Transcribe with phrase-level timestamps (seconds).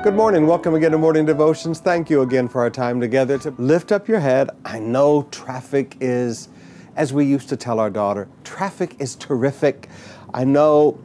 [0.00, 0.46] Good morning.
[0.46, 1.80] Welcome again to Morning Devotions.
[1.80, 4.48] Thank you again for our time together to lift up your head.
[4.64, 6.48] I know traffic is,
[6.94, 9.88] as we used to tell our daughter, traffic is terrific.
[10.32, 11.00] I know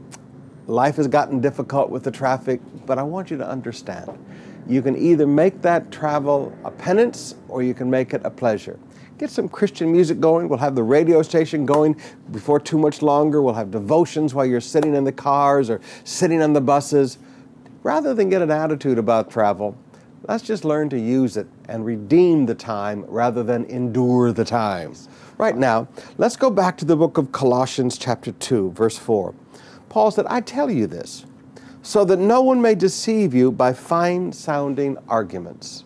[0.67, 4.11] life has gotten difficult with the traffic, but I want you to understand.
[4.68, 8.78] You can either make that travel a penance or you can make it a pleasure.
[9.18, 10.48] Get some Christian music going.
[10.48, 12.00] We'll have the radio station going
[12.32, 13.41] before too much longer.
[13.41, 17.18] We'll have devotions while you're sitting in the cars or sitting on the buses
[17.84, 19.78] rather than get an attitude about travel,
[20.28, 25.09] let's just learn to use it and redeem the time rather than endure the times.
[25.37, 25.87] Right now,
[26.18, 29.36] let's go back to the book of Colossians, chapter 2, verse 4.
[29.89, 31.25] Paul said, I tell you this,
[31.82, 35.84] so that no one may deceive you by fine sounding arguments.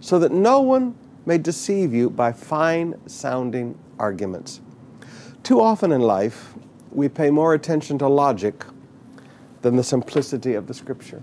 [0.00, 4.60] So that no one may deceive you by fine sounding arguments.
[5.42, 6.54] Too often in life,
[6.92, 8.64] we pay more attention to logic
[9.62, 11.22] than the simplicity of the scripture.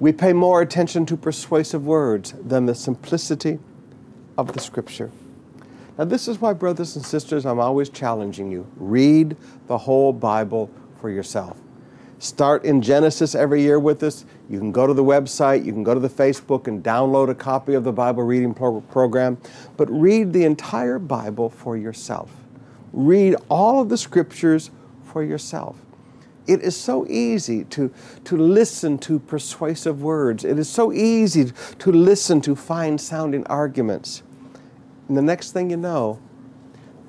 [0.00, 3.58] We pay more attention to persuasive words than the simplicity
[4.36, 5.10] of the scripture.
[5.98, 8.68] Now, this is why, brothers and sisters, I'm always challenging you.
[8.76, 11.58] Read the whole Bible for yourself.
[12.20, 14.24] Start in Genesis every year with us.
[14.48, 17.34] You can go to the website, you can go to the Facebook and download a
[17.34, 19.38] copy of the Bible reading pro- program,
[19.76, 22.30] but read the entire Bible for yourself.
[22.92, 24.70] Read all of the scriptures
[25.04, 25.76] for yourself.
[26.48, 27.92] It is so easy to,
[28.24, 30.44] to listen to persuasive words.
[30.44, 34.22] It is so easy to listen to fine sounding arguments.
[35.08, 36.18] And the next thing you know,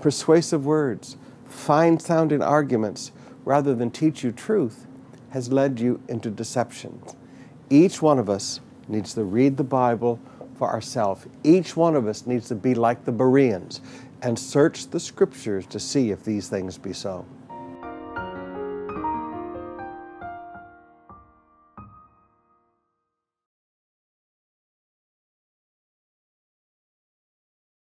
[0.01, 3.13] persuasive words, fine sounding arguments,
[3.45, 4.85] rather than teach you truth,
[5.29, 7.01] has led you into deception.
[7.69, 10.19] Each one of us needs to read the Bible
[10.57, 11.25] for ourselves.
[11.45, 13.79] Each one of us needs to be like the Bereans
[14.21, 17.25] and search the scriptures to see if these things be so.